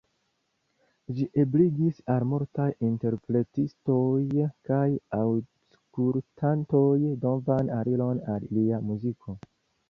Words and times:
Ĝi 1.17 1.25
ebligis 1.41 1.99
al 2.13 2.23
multaj 2.29 2.65
interpretistoj 2.87 4.47
kaj 4.71 4.87
aŭskultantoj 5.19 6.89
novan 7.27 7.71
aliron 7.77 8.25
al 8.37 8.51
lia 8.59 8.83
muziko. 8.89 9.39